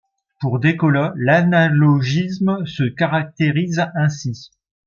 [0.39, 4.49] Pour Descola, l'analogisme se caractérise ainsi.